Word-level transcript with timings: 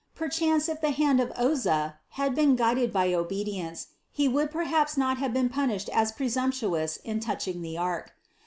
Perchance 0.15 0.67
if 0.67 0.81
the 0.81 0.89
hand 0.89 1.19
of 1.19 1.29
Oza 1.35 1.97
had 2.17 2.33
been 2.33 2.55
guided 2.55 2.91
by 2.91 3.13
obedience, 3.13 3.89
he 4.11 4.27
would 4.27 4.49
perhaps 4.49 4.97
not 4.97 5.19
have 5.19 5.31
been 5.31 5.47
punished 5.47 5.89
as 5.89 6.11
presumptuous 6.11 6.97
in 6.97 7.19
touching 7.19 7.61
the 7.61 7.77
ark. 7.77 8.11